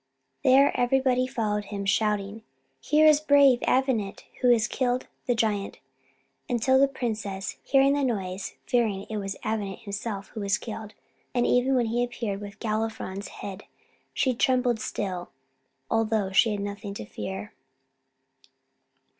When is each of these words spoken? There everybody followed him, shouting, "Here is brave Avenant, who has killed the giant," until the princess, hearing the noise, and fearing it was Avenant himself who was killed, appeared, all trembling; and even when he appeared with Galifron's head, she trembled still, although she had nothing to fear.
There 0.43 0.75
everybody 0.79 1.27
followed 1.27 1.65
him, 1.65 1.85
shouting, 1.85 2.41
"Here 2.79 3.05
is 3.05 3.19
brave 3.19 3.61
Avenant, 3.67 4.25
who 4.41 4.49
has 4.49 4.67
killed 4.67 5.05
the 5.27 5.35
giant," 5.35 5.77
until 6.49 6.79
the 6.79 6.87
princess, 6.87 7.57
hearing 7.61 7.93
the 7.93 8.03
noise, 8.03 8.49
and 8.53 8.57
fearing 8.67 9.03
it 9.11 9.17
was 9.17 9.35
Avenant 9.43 9.81
himself 9.81 10.29
who 10.29 10.39
was 10.39 10.57
killed, 10.57 10.95
appeared, 11.35 11.45
all 11.45 11.45
trembling; 11.45 11.45
and 11.45 11.45
even 11.59 11.75
when 11.75 11.85
he 11.85 12.03
appeared 12.03 12.41
with 12.41 12.59
Galifron's 12.59 13.27
head, 13.27 13.65
she 14.11 14.33
trembled 14.33 14.79
still, 14.79 15.29
although 15.91 16.31
she 16.31 16.49
had 16.49 16.61
nothing 16.61 16.95
to 16.95 17.05
fear. 17.05 17.53